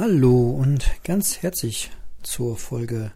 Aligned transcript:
Hallo 0.00 0.50
und 0.52 0.90
ganz 1.04 1.42
herzlich 1.42 1.90
zur 2.22 2.56
Folge 2.56 3.12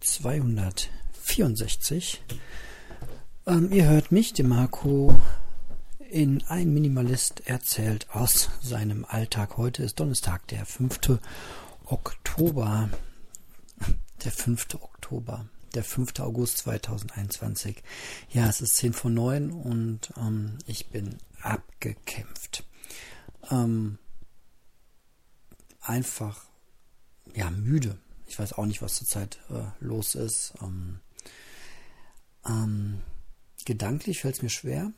264. 0.00 2.24
Ähm, 3.46 3.70
ihr 3.70 3.88
hört 3.88 4.10
mich, 4.10 4.32
den 4.32 4.48
Marco, 4.48 5.14
in 6.10 6.42
Ein 6.48 6.74
Minimalist 6.74 7.46
erzählt 7.46 8.08
aus 8.10 8.50
seinem 8.60 9.04
Alltag. 9.04 9.56
Heute 9.56 9.84
ist 9.84 10.00
Donnerstag, 10.00 10.48
der 10.48 10.66
5. 10.66 11.20
Oktober. 11.84 12.90
Der 14.24 14.32
5. 14.32 14.66
Oktober. 14.80 15.46
Der 15.76 15.84
5. 15.84 16.18
August 16.18 16.58
2021. 16.58 17.84
Ja, 18.30 18.48
es 18.48 18.60
ist 18.60 18.74
10 18.78 18.94
vor 18.94 19.12
9 19.12 19.52
und 19.52 20.12
ähm, 20.16 20.58
ich 20.66 20.88
bin 20.88 21.18
abgekämpft. 21.40 22.64
Ähm, 23.48 23.98
einfach 25.86 26.44
ja 27.34 27.50
müde. 27.50 27.98
Ich 28.26 28.38
weiß 28.38 28.54
auch 28.54 28.66
nicht, 28.66 28.82
was 28.82 28.96
zurzeit 28.96 29.38
äh, 29.50 29.62
los 29.80 30.14
ist. 30.14 30.54
Ähm, 30.60 31.00
ähm, 32.44 33.02
gedanklich 33.64 34.20
fällt 34.20 34.36
es 34.36 34.42
mir 34.42 34.50
schwer, 34.50 34.92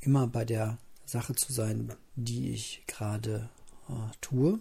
immer 0.00 0.26
bei 0.26 0.44
der 0.44 0.78
Sache 1.06 1.34
zu 1.34 1.52
sein, 1.52 1.92
die 2.14 2.50
ich 2.50 2.84
gerade 2.86 3.48
äh, 3.88 4.16
tue. 4.20 4.60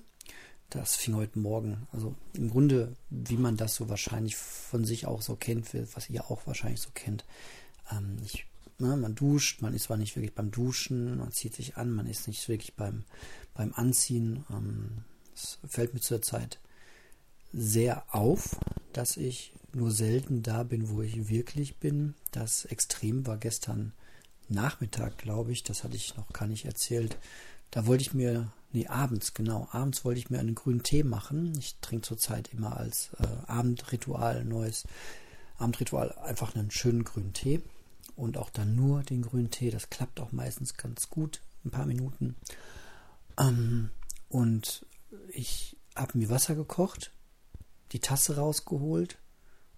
Das 0.69 0.95
fing 0.95 1.15
heute 1.15 1.37
Morgen, 1.37 1.87
also 1.91 2.15
im 2.33 2.49
Grunde, 2.49 2.95
wie 3.09 3.37
man 3.37 3.57
das 3.57 3.75
so 3.75 3.89
wahrscheinlich 3.89 4.35
von 4.35 4.85
sich 4.85 5.05
auch 5.05 5.21
so 5.21 5.35
kennt, 5.35 5.69
was 5.93 6.09
ihr 6.09 6.31
auch 6.31 6.47
wahrscheinlich 6.47 6.81
so 6.81 6.89
kennt. 6.93 7.25
Ähm, 7.91 8.17
ich, 8.23 8.47
ne, 8.79 8.97
man 8.97 9.15
duscht, 9.15 9.61
man 9.61 9.73
ist 9.73 9.83
zwar 9.83 9.97
nicht 9.97 10.15
wirklich 10.15 10.33
beim 10.33 10.49
Duschen, 10.49 11.17
man 11.17 11.31
zieht 11.31 11.53
sich 11.53 11.77
an, 11.77 11.91
man 11.91 12.07
ist 12.07 12.27
nicht 12.27 12.47
wirklich 12.49 12.75
beim, 12.75 13.03
beim 13.53 13.73
Anziehen. 13.73 14.45
Ähm, 14.49 15.03
es 15.35 15.59
fällt 15.67 15.93
mir 15.93 16.01
zurzeit 16.01 16.59
sehr 17.51 18.03
auf, 18.13 18.57
dass 18.93 19.17
ich 19.17 19.53
nur 19.73 19.91
selten 19.91 20.43
da 20.43 20.63
bin, 20.63 20.89
wo 20.89 21.01
ich 21.01 21.29
wirklich 21.29 21.77
bin. 21.77 22.15
Das 22.31 22.65
Extrem 22.65 23.25
war 23.25 23.37
gestern 23.37 23.93
Nachmittag, 24.49 25.17
glaube 25.17 25.51
ich. 25.51 25.63
Das 25.63 25.83
hatte 25.83 25.95
ich 25.95 26.15
noch 26.15 26.29
gar 26.29 26.47
nicht 26.47 26.65
erzählt. 26.65 27.17
Da 27.71 27.87
wollte 27.87 28.03
ich 28.03 28.13
mir, 28.13 28.51
nee, 28.71 28.87
abends, 28.87 29.33
genau, 29.33 29.67
abends 29.71 30.05
wollte 30.05 30.19
ich 30.19 30.29
mir 30.29 30.39
einen 30.39 30.55
grünen 30.55 30.83
Tee 30.83 31.03
machen. 31.03 31.53
Ich 31.57 31.75
trinke 31.81 32.07
zurzeit 32.07 32.49
immer 32.53 32.77
als 32.77 33.09
äh, 33.19 33.27
Abendritual, 33.47 34.45
neues 34.45 34.85
Abendritual, 35.57 36.11
einfach 36.19 36.55
einen 36.55 36.71
schönen 36.71 37.03
grünen 37.03 37.33
Tee. 37.33 37.61
Und 38.15 38.37
auch 38.37 38.51
dann 38.51 38.75
nur 38.75 39.01
den 39.01 39.23
grünen 39.23 39.49
Tee. 39.49 39.71
Das 39.71 39.89
klappt 39.89 40.19
auch 40.19 40.31
meistens 40.31 40.77
ganz 40.77 41.09
gut, 41.09 41.41
ein 41.65 41.71
paar 41.71 41.87
Minuten. 41.87 42.35
Ähm, 43.39 43.89
und 44.29 44.85
ich 45.33 45.77
habe 45.95 46.17
mir 46.17 46.29
Wasser 46.29 46.55
gekocht, 46.55 47.11
die 47.91 47.99
Tasse 47.99 48.37
rausgeholt 48.37 49.17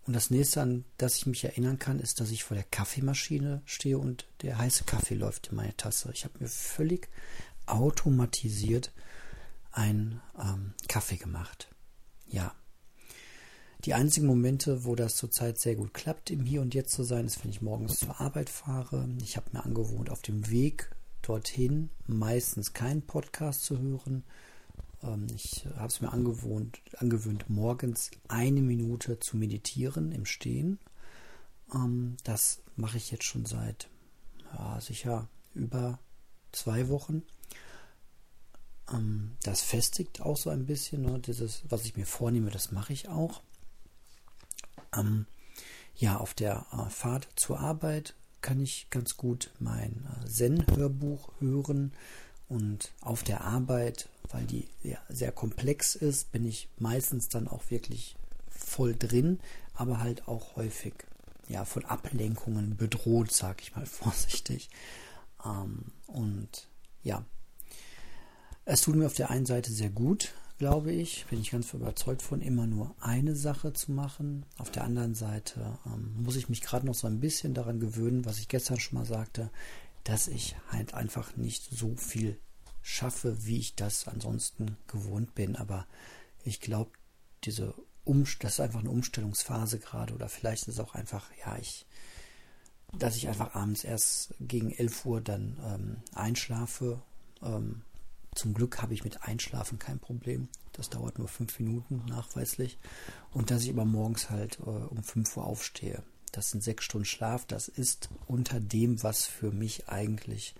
und 0.06 0.14
das 0.14 0.30
nächste, 0.30 0.62
an 0.62 0.86
das 0.98 1.18
ich 1.18 1.26
mich 1.26 1.44
erinnern 1.44 1.80
kann, 1.80 2.00
ist, 2.00 2.20
dass 2.20 2.32
ich 2.32 2.44
vor 2.44 2.56
der 2.56 2.66
Kaffeemaschine 2.66 3.62
stehe 3.66 3.98
und 3.98 4.28
der 4.42 4.58
heiße 4.58 4.84
Kaffee 4.84 5.16
läuft 5.16 5.48
in 5.48 5.56
meine 5.56 5.76
Tasse. 5.76 6.12
Ich 6.14 6.24
habe 6.26 6.38
mir 6.40 6.48
völlig 6.48 7.10
automatisiert 7.66 8.92
einen 9.72 10.22
ähm, 10.40 10.74
Kaffee 10.88 11.18
gemacht. 11.18 11.70
Ja. 12.28 12.54
Die 13.84 13.94
einzigen 13.94 14.28
Momente, 14.28 14.86
wo 14.86 14.96
das 14.96 15.16
zurzeit 15.16 15.60
sehr 15.60 15.76
gut 15.76 15.94
klappt, 15.94 16.32
im 16.32 16.46
Hier 16.46 16.62
und 16.62 16.74
Jetzt 16.74 16.94
zu 16.94 17.04
sein, 17.04 17.26
ist, 17.26 17.44
wenn 17.44 17.52
ich 17.52 17.62
morgens 17.62 18.00
zur 18.00 18.20
Arbeit 18.20 18.50
fahre. 18.50 19.08
Ich 19.22 19.38
habe 19.38 19.50
mir 19.54 19.64
angewohnt, 19.64 20.10
auf 20.10 20.22
dem 20.22 20.50
Weg 20.50 20.90
dorthin 21.22 21.90
meistens 22.08 22.74
keinen 22.74 23.02
Podcast 23.02 23.64
zu 23.64 23.80
hören, 23.80 24.24
ich 25.34 25.68
habe 25.76 25.88
es 25.88 26.02
mir 26.02 26.12
angewohnt, 26.12 26.80
angewöhnt, 26.98 27.50
morgens 27.50 28.12
eine 28.28 28.62
Minute 28.62 29.20
zu 29.20 29.38
meditieren 29.38 30.12
im 30.12 30.26
Stehen. 30.26 30.80
Ähm, 31.74 32.18
das 32.24 32.62
mache 32.76 32.98
ich 32.98 33.12
jetzt 33.12 33.26
schon 33.26 33.46
seit 33.46 33.90
ja, 34.54 34.80
sicher 34.82 35.28
über 35.54 36.00
zwei 36.52 36.90
Wochen. 36.90 37.24
Ähm, 38.92 39.38
das 39.44 39.62
festigt 39.62 40.22
auch 40.22 40.38
so 40.38 40.50
ein 40.50 40.66
bisschen. 40.66 41.02
Ne? 41.02 41.20
Dieses, 41.20 41.64
was 41.70 41.86
ich 41.86 41.96
mir 41.96 42.06
vornehme, 42.06 42.52
das 42.52 42.72
mache 42.72 42.94
ich 42.94 43.10
auch. 43.10 43.42
ja, 45.96 46.18
auf 46.18 46.34
der 46.34 46.66
äh, 46.72 46.90
Fahrt 46.90 47.28
zur 47.36 47.60
Arbeit 47.60 48.16
kann 48.42 48.60
ich 48.60 48.90
ganz 48.90 49.18
gut 49.18 49.52
mein 49.60 50.06
äh, 50.24 50.28
Zen-Hörbuch 50.28 51.32
hören. 51.40 51.94
Und 52.48 52.94
auf 53.02 53.24
der 53.24 53.42
Arbeit, 53.42 54.08
weil 54.32 54.46
die 54.46 54.68
ja, 54.84 54.98
sehr 55.10 55.32
komplex 55.32 55.96
ist, 55.96 56.32
bin 56.32 56.46
ich 56.46 56.70
meistens 56.78 57.30
dann 57.30 57.48
auch 57.48 57.70
wirklich 57.70 58.16
voll 58.50 58.96
drin, 58.96 59.40
aber 59.74 60.00
halt 60.00 60.28
auch 60.28 60.56
häufig 60.56 60.94
ja 61.48 61.66
von 61.66 61.86
Ablenkungen 61.86 62.78
bedroht, 62.78 63.32
sag 63.32 63.62
ich 63.62 63.76
mal 63.76 63.86
vorsichtig. 63.86 64.70
Ähm, 65.44 65.92
und 66.08 66.68
ja, 67.04 67.24
es 68.66 68.82
tut 68.82 68.96
mir 68.96 69.06
auf 69.06 69.14
der 69.14 69.30
einen 69.30 69.46
Seite 69.46 69.72
sehr 69.72 69.90
gut, 69.90 70.34
glaube 70.58 70.92
ich, 70.92 71.26
bin 71.30 71.42
ich 71.42 71.52
ganz 71.52 71.74
überzeugt 71.74 72.22
von, 72.22 72.42
immer 72.42 72.66
nur 72.66 72.96
eine 73.00 73.36
Sache 73.36 73.74
zu 73.74 73.92
machen. 73.92 74.46
Auf 74.58 74.72
der 74.72 74.84
anderen 74.84 75.14
Seite 75.14 75.78
ähm, 75.86 76.24
muss 76.24 76.36
ich 76.36 76.50
mich 76.50 76.62
gerade 76.62 76.86
noch 76.86 76.96
so 76.96 77.08
ein 77.08 77.20
bisschen 77.20 77.54
daran 77.54 77.80
gewöhnen, 77.80 78.26
was 78.26 78.40
ich 78.40 78.48
gestern 78.48 78.80
schon 78.80 78.98
mal 78.98 79.06
sagte, 79.06 79.50
dass 80.06 80.30
ich 80.30 80.56
halt 80.70 80.94
einfach 80.94 81.36
nicht 81.36 81.68
so 81.70 81.96
viel 81.98 82.40
schaffe, 82.82 83.46
wie 83.46 83.58
ich 83.58 83.76
das 83.76 84.08
ansonsten 84.08 84.78
gewohnt 84.88 85.36
bin. 85.36 85.58
Aber 85.58 85.88
ich 86.44 86.62
glaube, 86.62 86.92
diese 87.44 87.74
um 88.06 88.24
das 88.40 88.54
ist 88.54 88.60
einfach 88.60 88.80
eine 88.80 88.92
Umstellungsphase 88.92 89.80
gerade 89.80 90.14
oder 90.14 90.30
vielleicht 90.30 90.68
ist 90.68 90.76
es 90.76 90.80
auch 90.80 90.94
einfach, 90.94 91.26
ja, 91.44 91.58
ich, 91.58 91.88
dass 92.94 93.16
ich 93.16 93.28
einfach 93.28 93.56
abends 93.56 93.84
erst 93.84 94.36
gegen 94.40 94.72
11 94.72 95.06
Uhr 95.06 95.22
dann 95.22 95.58
ähm, 95.66 95.98
einschlafe. 96.14 97.02
Ähm, 97.42 97.82
zum 98.36 98.54
Glück 98.54 98.82
habe 98.82 98.94
ich 98.94 99.04
mit 99.04 99.24
Einschlafen 99.24 99.80
kein 99.80 99.98
Problem. 99.98 100.50
Das 100.74 100.90
dauert 100.90 101.18
nur 101.18 101.28
fünf 101.28 101.58
Minuten 101.60 102.04
nachweislich. 102.08 102.78
Und 103.32 103.50
dass 103.50 103.64
ich 103.64 103.72
aber 103.72 103.86
morgens 103.86 104.30
halt 104.30 104.60
äh, 104.60 104.70
um 104.70 105.04
5 105.04 105.38
Uhr 105.38 105.46
aufstehe. 105.46 106.04
Das 106.36 106.52
sind 106.52 106.64
sechs 106.64 106.86
Stunden 106.86 107.06
Schlaf. 107.06 107.46
Das 107.46 107.68
ist 107.68 108.10
unter 108.28 108.60
dem, 108.60 109.02
was 109.04 109.26
für 109.26 109.52
mich 109.52 109.88
eigentlich, 109.88 110.56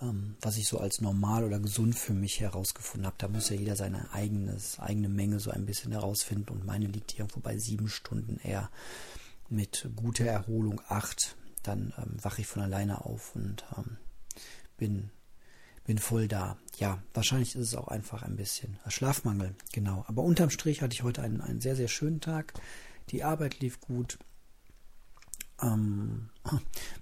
ähm, 0.00 0.36
was 0.40 0.56
ich 0.56 0.66
so 0.66 0.78
als 0.78 1.00
normal 1.00 1.44
oder 1.44 1.60
gesund 1.60 1.96
für 1.96 2.14
mich 2.14 2.40
herausgefunden 2.40 3.06
habe. 3.06 3.16
Da 3.18 3.28
muss 3.28 3.48
ja 3.48 3.56
jeder 3.56 3.76
seine 3.76 4.12
eigenes, 4.12 4.78
eigene 4.80 5.08
Menge 5.08 5.38
so 5.38 5.50
ein 5.50 5.66
bisschen 5.66 5.92
herausfinden. 5.92 6.50
Und 6.50 6.66
meine 6.66 6.86
liegt 6.86 7.18
irgendwo 7.18 7.40
bei 7.40 7.56
sieben 7.58 7.88
Stunden 7.88 8.40
eher 8.42 8.70
mit 9.48 9.88
guter 9.94 10.24
Erholung 10.24 10.80
acht. 10.88 11.36
Dann 11.62 11.92
ähm, 11.98 12.16
wache 12.22 12.40
ich 12.40 12.46
von 12.46 12.62
alleine 12.62 13.04
auf 13.04 13.34
und 13.34 13.64
ähm, 13.76 13.96
bin 14.76 15.10
bin 15.86 15.98
voll 15.98 16.26
da. 16.26 16.56
Ja, 16.78 17.00
wahrscheinlich 17.14 17.54
ist 17.54 17.68
es 17.68 17.74
auch 17.76 17.88
einfach 17.88 18.22
ein 18.22 18.36
bisschen 18.36 18.76
Schlafmangel, 18.88 19.54
genau. 19.72 20.04
Aber 20.08 20.24
unterm 20.24 20.50
Strich 20.50 20.82
hatte 20.82 20.94
ich 20.94 21.04
heute 21.04 21.22
einen, 21.22 21.40
einen 21.40 21.60
sehr, 21.60 21.76
sehr 21.76 21.86
schönen 21.86 22.20
Tag. 22.20 22.54
Die 23.10 23.22
Arbeit 23.22 23.60
lief 23.60 23.80
gut. 23.80 24.18
Ähm, 25.62 26.28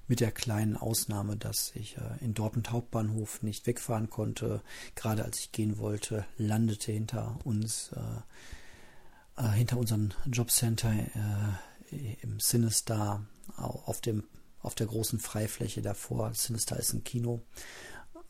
mit 0.09 0.21
der 0.21 0.33
kleinen 0.33 0.77
Ausnahme, 0.77 1.37
dass 1.37 1.73
ich 1.75 1.97
äh, 1.97 2.25
in 2.25 2.35
Dortmund 2.35 2.71
Hauptbahnhof 2.71 3.43
nicht 3.43 3.67
wegfahren 3.67 4.11
konnte. 4.11 4.63
Gerade 4.95 5.25
als 5.25 5.41
ich 5.41 5.53
gehen 5.53 5.79
wollte, 5.79 6.25
landete 6.39 6.93
hinter 6.93 7.39
uns, 7.45 7.91
äh, 7.93 9.43
äh, 9.43 9.49
hinter 9.51 9.79
unserem 9.79 10.11
Jobcenter 10.27 10.93
äh, 10.93 12.15
im 12.23 12.41
Sinister 12.41 13.25
auf 13.57 14.01
dem 14.01 14.25
auf 14.65 14.75
der 14.75 14.87
großen 14.87 15.19
Freifläche 15.21 15.83
davor. 15.83 16.33
Sinister 16.35 16.79
ist 16.79 16.95
ein 16.95 17.05
Kino. 17.05 17.43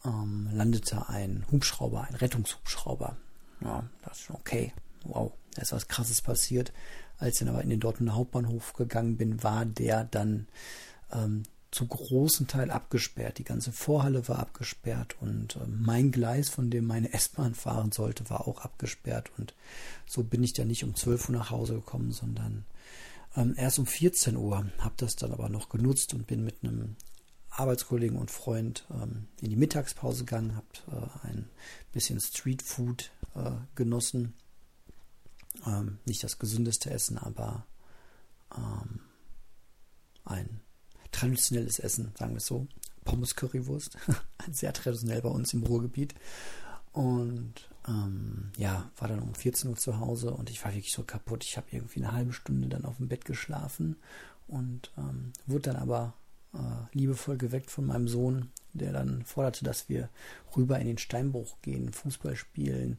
Ähm, 0.05 0.49
landete 0.53 1.09
ein 1.09 1.47
Hubschrauber, 1.51 2.03
ein 2.03 2.17
Rettungshubschrauber. 2.17 3.17
Ja, 3.61 3.84
das 4.03 4.21
ist 4.21 4.31
okay. 4.31 4.72
Wow, 5.04 5.33
da 5.54 5.62
ist 5.62 5.72
was 5.72 5.89
Krasses 5.89 6.21
passiert. 6.21 6.72
Als 7.18 7.34
ich 7.34 7.39
dann 7.41 7.48
aber 7.48 7.62
in 7.62 7.71
den 7.71 7.80
Dortmunder 7.80 8.15
Hauptbahnhof 8.15 8.72
gegangen 8.74 9.16
bin, 9.16 9.42
war 9.42 9.65
der 9.65 10.04
dann 10.04 10.48
ähm, 11.12 11.45
zu 11.71 11.86
großen 11.86 12.47
Teil 12.47 12.71
abgesperrt. 12.71 13.39
Die 13.39 13.45
ganze 13.45 13.72
Vorhalle 13.72 14.28
war 14.28 14.39
abgesperrt 14.39 15.16
und 15.21 15.56
äh, 15.56 15.66
mein 15.66 16.12
Gleis, 16.12 16.48
von 16.48 16.71
dem 16.71 16.86
meine 16.86 17.12
S-Bahn 17.12 17.54
fahren 17.54 17.91
sollte, 17.92 18.30
war 18.30 18.47
auch 18.47 18.60
abgesperrt. 18.60 19.30
Und 19.39 19.54
so 20.06 20.22
bin 20.22 20.42
ich 20.45 20.53
dann 20.53 20.68
nicht 20.68 20.84
um 20.84 20.95
12 20.95 21.28
Uhr 21.28 21.36
nach 21.36 21.51
Hause 21.51 21.74
gekommen, 21.74 22.12
sondern 22.12 22.65
ähm, 23.36 23.54
erst 23.57 23.78
um 23.78 23.86
14 23.86 24.36
Uhr. 24.36 24.66
Habe 24.78 24.95
das 24.97 25.16
dann 25.16 25.33
aber 25.33 25.48
noch 25.48 25.68
genutzt 25.68 26.15
und 26.15 26.27
bin 26.27 26.45
mit 26.45 26.62
einem 26.62 26.97
Arbeitskollegen 27.50 28.18
und 28.18 28.30
Freund 28.30 28.86
ähm, 28.91 29.27
in 29.41 29.50
die 29.50 29.57
Mittagspause 29.57 30.24
gegangen, 30.24 30.57
habe 30.57 31.10
äh, 31.24 31.28
ein 31.28 31.48
bisschen 31.92 32.21
Streetfood 32.21 33.10
äh, 33.34 33.50
genossen 33.74 34.34
ähm, 35.66 35.98
nicht 36.04 36.22
das 36.24 36.39
gesündeste 36.39 36.91
Essen, 36.91 37.18
aber 37.18 37.66
ähm, 38.56 39.01
ein 40.24 40.60
traditionelles 41.12 41.78
Essen, 41.78 42.12
sagen 42.18 42.33
wir 42.33 42.39
es 42.39 42.47
so. 42.47 42.66
Pommes 43.04 43.36
Currywurst, 43.36 43.98
sehr 44.51 44.72
traditionell 44.72 45.22
bei 45.22 45.28
uns 45.28 45.53
im 45.53 45.62
Ruhrgebiet. 45.62 46.15
Und 46.92 47.54
ähm, 47.86 48.53
ja, 48.56 48.91
war 48.97 49.09
dann 49.09 49.21
um 49.21 49.34
14 49.34 49.71
Uhr 49.71 49.77
zu 49.77 49.98
Hause 49.98 50.33
und 50.33 50.48
ich 50.48 50.65
war 50.65 50.72
wirklich 50.72 50.92
so 50.92 51.03
kaputt. 51.03 51.45
Ich 51.45 51.57
habe 51.57 51.66
irgendwie 51.71 52.00
eine 52.03 52.12
halbe 52.12 52.33
Stunde 52.33 52.68
dann 52.68 52.84
auf 52.84 52.97
dem 52.97 53.09
Bett 53.09 53.24
geschlafen 53.24 53.97
und 54.47 54.91
ähm, 54.97 55.33
wurde 55.47 55.71
dann 55.72 55.77
aber 55.77 56.15
äh, 56.54 56.97
liebevoll 56.97 57.36
geweckt 57.36 57.71
von 57.71 57.86
meinem 57.86 58.09
Sohn, 58.09 58.50
der 58.72 58.92
dann 58.92 59.24
forderte, 59.24 59.65
dass 59.65 59.89
wir 59.89 60.09
rüber 60.57 60.78
in 60.78 60.86
den 60.86 60.98
Steinbruch 60.98 61.57
gehen, 61.62 61.92
Fußball 61.92 62.36
spielen, 62.36 62.98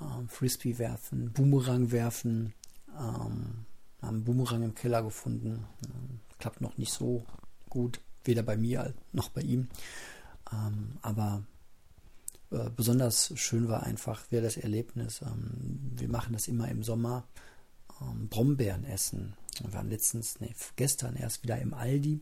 ähm, 0.00 0.28
Frisbee 0.28 0.78
werfen, 0.78 1.32
Boomerang 1.32 1.90
werfen. 1.92 2.54
Ähm, 2.98 3.66
haben 4.02 4.24
Boomerang 4.24 4.62
im 4.62 4.74
Keller 4.74 5.02
gefunden. 5.02 5.66
Ähm, 5.84 6.20
klappt 6.38 6.60
noch 6.60 6.78
nicht 6.78 6.92
so 6.92 7.24
gut, 7.68 8.00
weder 8.24 8.42
bei 8.42 8.56
mir 8.56 8.94
noch 9.12 9.28
bei 9.28 9.42
ihm. 9.42 9.68
Ähm, 10.52 10.98
aber 11.02 11.44
äh, 12.50 12.70
besonders 12.74 13.32
schön 13.36 13.68
war 13.68 13.82
einfach 13.84 14.30
wieder 14.30 14.42
das 14.42 14.56
Erlebnis. 14.56 15.22
Ähm, 15.22 15.92
wir 15.96 16.08
machen 16.08 16.32
das 16.32 16.48
immer 16.48 16.68
im 16.68 16.82
Sommer. 16.82 17.24
Ähm, 18.00 18.28
Brombeeren 18.28 18.84
essen. 18.84 19.34
Wir 19.60 19.72
waren 19.72 19.90
letztens, 19.90 20.40
nee, 20.40 20.54
gestern 20.76 21.16
erst 21.16 21.42
wieder 21.42 21.58
im 21.58 21.74
Aldi 21.74 22.20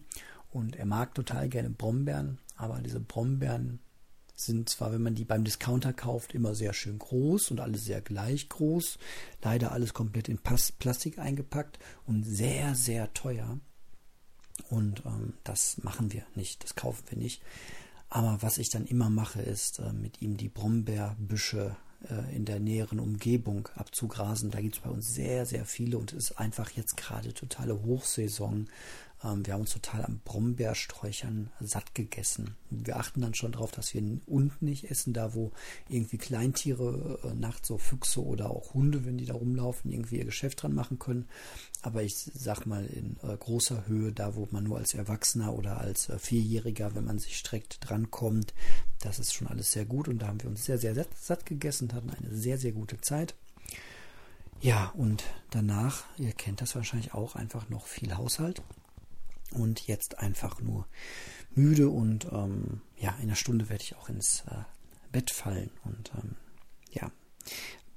und 0.51 0.77
er 0.77 0.87
mag 0.87 1.15
total 1.15 1.49
gerne 1.49 1.71
Brombeeren, 1.71 2.39
aber 2.57 2.81
diese 2.81 3.01
Brombeeren 3.01 3.81
sind 4.41 4.69
zwar, 4.69 4.93
wenn 4.93 5.03
man 5.03 5.15
die 5.15 5.25
beim 5.25 5.45
Discounter 5.45 5.93
kauft, 5.93 6.35
immer 6.35 6.55
sehr 6.55 6.73
schön 6.73 6.99
groß 6.99 7.51
und 7.51 7.61
alle 7.61 7.79
sehr 7.79 8.01
gleich 8.01 8.49
groß. 8.49 8.99
Leider 9.43 9.73
alles 9.73 9.95
komplett 9.95 10.29
in 10.29 10.39
Plastik 10.39 11.19
eingepackt 11.19 11.79
und 12.07 12.25
sehr, 12.25 12.75
sehr 12.75 13.13
teuer. 13.15 13.59
Und 14.71 15.03
ähm, 15.07 15.35
das 15.45 15.79
machen 15.83 16.13
wir 16.13 16.23
nicht, 16.35 16.65
das 16.65 16.75
kaufen 16.75 17.05
wir 17.09 17.19
nicht. 17.19 17.43
Aber 18.11 18.39
was 18.41 18.59
ich 18.59 18.71
dann 18.71 18.87
immer 18.87 19.11
mache, 19.11 19.43
ist 19.43 19.81
äh, 19.81 19.93
mit 19.93 20.23
ihm 20.23 20.37
die 20.37 20.49
Brombeerbüsche 20.49 21.77
äh, 22.09 22.35
in 22.35 22.45
der 22.45 22.61
näheren 22.61 23.01
Umgebung 23.01 23.69
abzugrasen. 23.75 24.51
Da 24.51 24.61
gibt 24.61 24.77
es 24.77 24.83
bei 24.83 24.91
uns 24.91 25.15
sehr, 25.15 25.47
sehr 25.47 25.65
viele 25.65 25.99
und 25.99 26.13
es 26.13 26.31
ist 26.31 26.39
einfach 26.39 26.71
jetzt 26.71 26.97
gerade 26.97 27.35
totale 27.35 27.83
Hochsaison. 27.83 28.69
Ähm, 29.25 29.45
wir 29.47 29.55
haben 29.55 29.63
uns 29.63 29.73
total 29.73 30.05
am 30.05 30.21
Brombeersträuchern 30.25 31.51
satt 31.61 31.95
gegessen. 31.95 32.57
Wir 32.71 32.97
achten 32.97 33.21
dann 33.21 33.35
schon 33.35 33.53
darauf, 33.53 33.73
dass 33.73 33.95
wir 33.95 34.03
unten 34.27 34.65
nicht 34.65 34.91
essen, 34.91 35.13
da 35.13 35.35
wo 35.35 35.53
irgendwie 35.89 36.19
Kleintiere 36.19 37.19
äh, 37.25 37.35
nachts 37.35 37.69
so 37.69 37.79
Füchse 37.79 38.25
oder 38.25 38.51
auch 38.51 38.75
Hunde, 38.75 39.05
wenn 39.05 39.19
die 39.19 39.27
da 39.27 39.35
rumlaufen, 39.35 39.91
irgendwie 39.91 40.19
ihr 40.19 40.25
Geschäft 40.25 40.63
dran 40.63 40.75
machen 40.75 40.99
können. 40.99 41.27
Aber 41.83 42.03
ich 42.03 42.17
sag 42.17 42.67
mal 42.67 42.85
in 42.87 43.17
äh, 43.23 43.37
großer 43.37 43.87
Höhe, 43.87 44.13
da 44.13 44.35
wo 44.35 44.49
man 44.51 44.65
nur 44.65 44.79
als 44.79 44.95
Erwachsener 44.95 45.55
oder 45.55 45.79
als 45.79 46.09
äh, 46.09 46.19
Vierjähriger, 46.19 46.95
wenn 46.95 47.05
man 47.05 47.19
sich 47.19 47.37
streckt, 47.37 47.79
drankommt, 47.81 48.55
das 49.01 49.19
ist 49.19 49.33
schon 49.35 49.49
alles 49.49 49.73
sehr 49.73 49.85
gut. 49.85 50.09
Und 50.09 50.21
da 50.21 50.29
haben 50.29 50.43
wir 50.43 50.51
uns 50.51 50.65
sehr, 50.65 50.79
sehr 50.79 50.95
satt, 50.95 51.09
satt 51.21 51.47
gegessen 51.47 51.85
und 51.85 51.95
hatten 51.95 52.11
eine 52.11 52.35
sehr, 52.35 52.59
sehr 52.59 52.73
gute 52.73 53.01
Zeit. 53.01 53.35
Ja, 54.61 54.93
und 54.97 55.23
danach, 55.51 56.05
ihr 56.19 56.33
kennt 56.33 56.61
das 56.61 56.75
wahrscheinlich 56.75 57.15
auch, 57.15 57.37
einfach 57.37 57.69
noch 57.69 57.87
viel 57.87 58.17
Haushalt 58.17 58.61
und 59.53 59.87
jetzt 59.87 60.19
einfach 60.19 60.61
nur 60.61 60.87
müde 61.55 61.89
und 61.89 62.27
ähm, 62.33 62.83
ja, 62.97 63.11
in 63.17 63.25
einer 63.25 63.35
Stunde 63.35 63.69
werde 63.69 63.83
ich 63.83 63.97
auch 63.97 64.09
ins 64.09 64.45
äh, 64.51 64.65
Bett 65.13 65.31
fallen 65.31 65.71
und 65.85 66.13
ähm, 66.17 66.37
ja, 66.91 67.11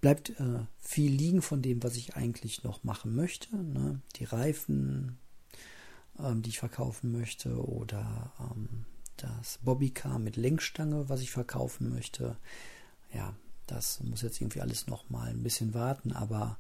bleibt 0.02 0.32
äh, 0.32 0.66
viel 0.80 1.12
liegen 1.12 1.42
von 1.42 1.62
dem, 1.62 1.84
was 1.84 1.96
ich 1.96 2.16
eigentlich 2.16 2.64
noch 2.64 2.84
machen 2.84 3.16
möchte. 3.16 3.56
Ne? 3.56 4.02
Die 4.16 4.24
Reifen, 4.24 5.20
ähm, 6.20 6.42
die 6.42 6.50
ich 6.50 6.60
verkaufen 6.60 7.12
möchte 7.12 7.64
oder 7.64 8.34
ähm, 8.40 8.86
das 9.18 9.60
Bobbycar 9.62 10.20
mit 10.20 10.36
Lenkstange, 10.36 11.08
was 11.08 11.22
ich 11.22 11.32
verkaufen 11.32 11.90
möchte. 11.90 12.38
Ja, 13.14 13.36
das 13.68 14.02
muss 14.02 14.22
jetzt 14.24 14.42
irgendwie 14.42 14.62
alles 14.62 14.88
noch 14.88 15.10
mal 15.10 15.30
ein 15.30 15.44
bisschen 15.44 15.74
warten, 15.74 16.12
aber 16.12 16.58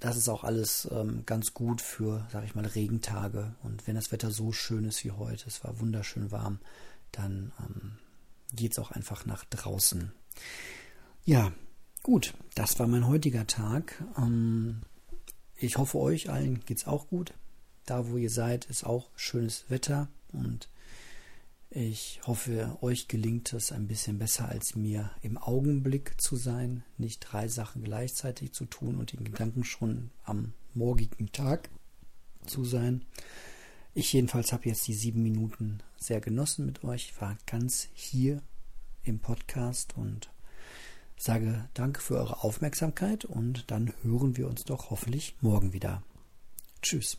das 0.00 0.16
ist 0.16 0.28
auch 0.28 0.44
alles 0.44 0.88
ähm, 0.90 1.24
ganz 1.26 1.54
gut 1.54 1.80
für, 1.80 2.26
sag 2.30 2.44
ich 2.44 2.54
mal, 2.54 2.66
Regentage. 2.66 3.54
Und 3.62 3.86
wenn 3.86 3.94
das 3.94 4.12
Wetter 4.12 4.30
so 4.30 4.52
schön 4.52 4.84
ist 4.84 5.04
wie 5.04 5.12
heute, 5.12 5.44
es 5.46 5.64
war 5.64 5.80
wunderschön 5.80 6.30
warm, 6.30 6.58
dann 7.12 7.52
ähm, 7.60 7.98
geht 8.54 8.72
es 8.72 8.78
auch 8.78 8.90
einfach 8.90 9.26
nach 9.26 9.44
draußen. 9.44 10.12
Ja, 11.24 11.52
gut, 12.02 12.34
das 12.54 12.78
war 12.78 12.86
mein 12.86 13.06
heutiger 13.06 13.46
Tag. 13.46 14.02
Ähm, 14.16 14.82
ich 15.56 15.78
hoffe, 15.78 15.98
euch 15.98 16.30
allen 16.30 16.60
geht 16.64 16.78
es 16.78 16.86
auch 16.86 17.08
gut. 17.08 17.32
Da, 17.86 18.08
wo 18.08 18.16
ihr 18.16 18.30
seid, 18.30 18.64
ist 18.66 18.84
auch 18.84 19.10
schönes 19.16 19.64
Wetter 19.68 20.08
und 20.32 20.68
ich 21.76 22.20
hoffe, 22.26 22.78
euch 22.80 23.06
gelingt 23.06 23.52
es 23.52 23.70
ein 23.70 23.86
bisschen 23.86 24.18
besser 24.18 24.48
als 24.48 24.76
mir 24.76 25.10
im 25.20 25.36
Augenblick 25.36 26.18
zu 26.18 26.34
sein, 26.34 26.84
nicht 26.96 27.20
drei 27.20 27.48
Sachen 27.48 27.84
gleichzeitig 27.84 28.52
zu 28.52 28.64
tun 28.64 28.96
und 28.96 29.12
in 29.12 29.24
Gedanken 29.24 29.62
schon 29.62 30.10
am 30.24 30.54
morgigen 30.72 31.30
Tag 31.32 31.68
zu 32.46 32.64
sein. 32.64 33.04
Ich 33.92 34.10
jedenfalls 34.14 34.54
habe 34.54 34.70
jetzt 34.70 34.88
die 34.88 34.94
sieben 34.94 35.22
Minuten 35.22 35.80
sehr 35.98 36.22
genossen 36.22 36.64
mit 36.64 36.82
euch, 36.82 37.20
war 37.20 37.36
ganz 37.44 37.88
hier 37.92 38.40
im 39.02 39.18
Podcast 39.18 39.98
und 39.98 40.30
sage 41.18 41.68
danke 41.74 42.00
für 42.00 42.16
eure 42.16 42.42
Aufmerksamkeit 42.42 43.26
und 43.26 43.70
dann 43.70 43.92
hören 44.02 44.38
wir 44.38 44.48
uns 44.48 44.64
doch 44.64 44.88
hoffentlich 44.88 45.36
morgen 45.42 45.74
wieder. 45.74 46.02
Tschüss. 46.80 47.18